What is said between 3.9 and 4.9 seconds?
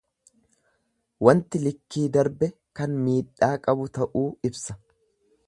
ta'uu ibsa.